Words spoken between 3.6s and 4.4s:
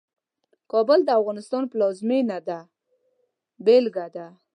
بېلګه ده.